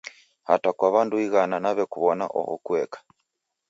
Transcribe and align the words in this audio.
Hata 0.49 0.69
kwa 0.77 0.87
w'andu 0.93 1.15
ighana 1.25 1.57
naw'ekuw'ona 1.63 2.25
oho 2.39 2.53
kueka. 2.65 2.99